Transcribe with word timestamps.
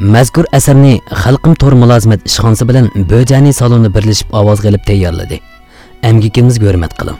mazkur 0.00 0.46
asarni 0.52 1.00
xalqim 1.22 1.54
to'r 1.54 1.74
mulozimat 1.82 2.20
ishxonasi 2.28 2.68
bilan 2.68 2.86
bojani 3.10 3.52
saloni 3.52 3.90
birlashib 3.96 4.32
ovoz 4.40 4.60
qilib 4.66 4.86
tayyorladi. 4.90 5.40
Amgikimiz 6.10 6.56
hurmat 6.62 6.94
qiling 7.00 7.18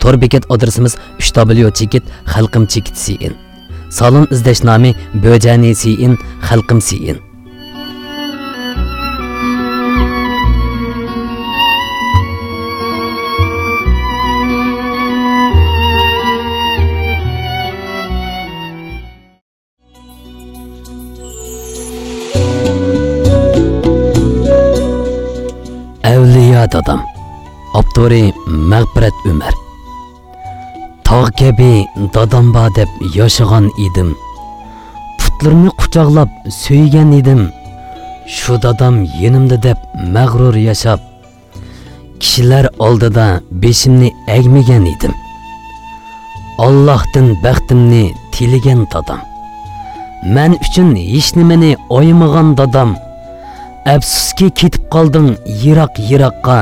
to'r 0.00 0.16
bekat 0.22 0.44
adresimiz 0.54 0.96
3w 1.18 1.72
chekit 1.78 2.04
xalqim 2.34 2.66
chekit 2.72 2.96
sin 3.04 3.32
salon 3.90 4.26
izlash 4.34 4.62
nomi 4.70 4.94
bojani 5.24 5.74
sin 5.74 6.18
xalqim 6.48 6.80
sin 6.88 7.16
avliyo 26.58 26.80
odam. 26.80 27.00
Avtori 27.74 28.32
mag'firat 28.46 29.14
umar. 29.26 29.54
Tog' 31.04 31.30
kabi 31.38 31.86
dadam 32.14 32.52
bor 32.54 32.70
deb 32.74 32.88
yashagan 33.14 33.70
edim. 33.86 34.14
Putlarni 35.18 35.70
quchoqlab 35.78 36.30
so'ygan 36.62 37.12
edim. 37.12 37.50
Shu 38.26 38.58
dadam 38.62 39.04
yenimda 39.20 39.56
deb 39.62 39.78
mag'rur 40.14 40.56
yashab 40.68 41.00
kishilar 42.20 42.66
oldida 42.78 43.40
beshimni 43.50 44.12
egmagan 44.36 44.86
edim. 44.86 45.14
Allohdan 46.58 47.36
baxtimni 47.42 48.14
tilagan 48.32 48.86
dadam. 48.92 49.20
Man 50.34 50.52
uchun 50.64 50.96
hech 50.96 51.30
nimani 51.36 51.76
o'ymagan 51.96 52.56
dadam 52.58 52.90
afsuski 53.94 54.46
ketib 54.60 54.84
qolding 54.94 55.28
yiroq 55.62 55.94
yiroqqa. 56.10 56.58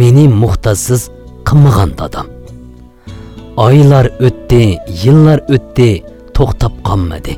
Meni 0.00 0.24
muhtojsiz 0.42 1.02
qilmagan 1.48 1.90
dadam. 2.00 2.26
Oylar 3.66 4.06
o'tdi 4.26 4.62
yillar 5.02 5.38
o'tdi 5.54 5.90
to'xtab 6.36 6.74
qolmadi. 6.88 7.34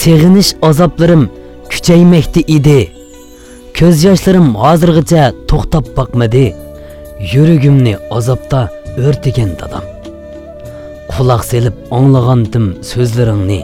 Seg'inish 0.00 0.50
azoblarim 0.68 1.22
kuchaymoqda 1.72 2.40
edi. 2.56 2.80
Ko'z 3.78 3.96
yoshlarim 4.08 4.48
hozirgacha 4.62 5.22
to'xtab 5.50 5.86
boqmadi. 5.98 6.46
Yuragimni 7.32 7.94
azobda 8.16 8.60
o'rtagan 9.06 9.50
dadam. 9.60 9.84
Quloq 11.12 11.42
selib 11.50 11.76
anglagandim 11.98 12.66
so'zlaringni. 12.90 13.60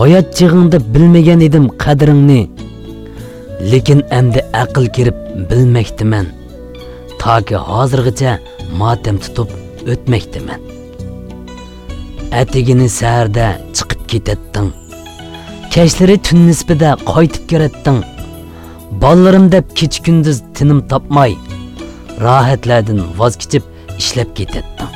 Hayot 0.00 0.26
chig'ingda 0.38 0.78
bilmagan 0.94 1.40
edim 1.48 1.66
qadringni. 1.84 2.42
Lekin 3.70 4.00
endi 4.18 4.40
aql 4.62 4.86
kirib 4.96 5.18
bilmakdiman 5.50 6.26
toki 7.22 7.56
hozirgacha 7.70 8.32
motam 8.80 9.16
tutib 9.24 9.50
o'tmakdiman 9.92 10.60
atigini 12.40 12.88
saharda 12.98 13.46
chiqib 13.76 14.00
ketatding 14.12 14.70
kechlari 15.74 16.16
tun 16.26 16.40
nisbida 16.48 16.90
qaytib 17.12 17.44
keratding 17.52 18.00
bolalarim 19.02 19.46
deb 19.54 19.66
kech 19.78 19.96
kunduz 20.06 20.38
tinim 20.56 20.80
topmay 20.92 21.32
rohatlardan 22.24 23.00
voz 23.18 23.34
kechib 23.42 23.64
ishlab 24.00 24.30
ketatding 24.40 24.92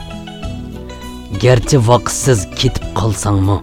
garchi 1.43 1.77
vaqtsiz 1.89 2.41
ketib 2.61 2.85
qolsangmi? 2.99 3.59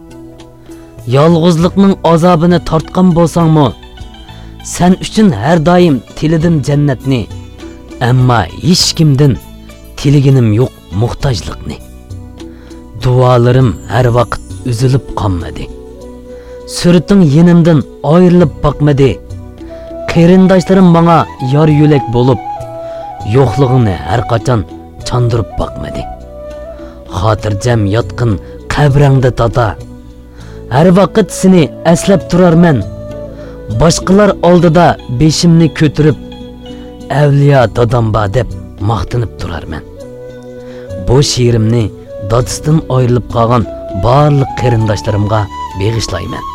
Yolg'izlikning 1.15 1.93
azobini 2.13 2.59
tortgan 2.69 3.07
bo'lsangmi? 3.17 3.67
сән 4.63 4.93
үшін 5.03 5.33
әр 5.35 5.59
дайым 5.59 5.97
теледім 6.15 6.61
жәннәтіне 6.63 7.25
әмма 8.05 8.45
ешкімдің 8.63 9.33
тілегенім 9.99 10.53
жоқ 10.55 10.77
мұқтаждық 11.01 11.65
не 11.67 11.79
дуаларым 13.03 13.73
әр 13.91 14.07
вақыт 14.15 14.69
үзіліп 14.71 15.09
қалмады 15.19 15.67
Сүріттің 16.71 17.25
енімдің 17.41 17.81
айырылып 18.07 18.55
бақмады 18.63 19.09
қарындаштарым 20.13 20.87
маңа 20.95 21.19
яр-юлек 21.51 22.07
болып 22.15 22.39
жоқлығыны 23.35 23.97
әрқашан 24.15 24.63
чандырып 25.03 25.51
бақмады 25.59 26.07
хатыржәм 27.11 27.83
ятқын 27.99 28.37
қабіріңді 28.71 29.35
тата 29.43 29.73
әр 30.71 30.93
уақыт 30.95 31.35
сені 31.35 31.67
әсләп 31.89 32.29
тұрармен 32.31 32.85
boshqalar 33.81 34.31
oldida 34.49 34.85
beshimni 35.19 35.67
ko'tirib 35.79 36.17
avliyo 37.21 37.61
dadamba 37.77 38.23
deb 38.37 38.47
maqtinib 38.89 39.31
turarman. 39.41 39.83
Bu 41.07 41.17
she'rimni 41.31 41.83
dodisidan 42.31 42.79
ayrilib 42.97 43.27
qolgan 43.35 43.63
barliq 44.05 44.51
qarindoshlarimga 44.61 45.41
beg'ishlayman. 45.79 46.52